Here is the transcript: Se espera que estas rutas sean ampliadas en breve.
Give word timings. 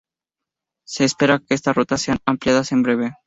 Se 0.83 1.03
espera 1.03 1.37
que 1.37 1.53
estas 1.53 1.75
rutas 1.75 2.01
sean 2.01 2.17
ampliadas 2.25 2.71
en 2.71 2.81
breve. 2.81 3.13